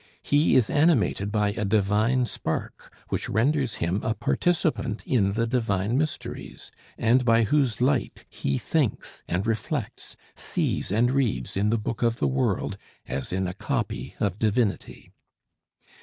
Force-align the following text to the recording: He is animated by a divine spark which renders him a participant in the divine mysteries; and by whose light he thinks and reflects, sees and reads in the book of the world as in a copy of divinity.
He 0.23 0.55
is 0.55 0.67
animated 0.71 1.31
by 1.31 1.49
a 1.51 1.63
divine 1.63 2.25
spark 2.25 2.91
which 3.09 3.29
renders 3.29 3.75
him 3.75 4.01
a 4.01 4.15
participant 4.15 5.03
in 5.05 5.33
the 5.33 5.45
divine 5.45 5.95
mysteries; 5.95 6.71
and 6.97 7.23
by 7.23 7.43
whose 7.43 7.81
light 7.81 8.25
he 8.27 8.57
thinks 8.57 9.21
and 9.27 9.45
reflects, 9.45 10.17
sees 10.35 10.91
and 10.91 11.11
reads 11.11 11.55
in 11.55 11.69
the 11.69 11.77
book 11.77 12.01
of 12.01 12.15
the 12.17 12.27
world 12.27 12.79
as 13.07 13.31
in 13.31 13.45
a 13.47 13.53
copy 13.53 14.15
of 14.19 14.39
divinity. 14.39 15.11